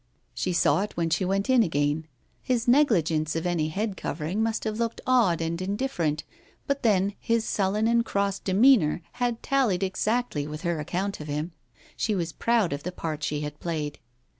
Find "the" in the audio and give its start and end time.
12.81-12.91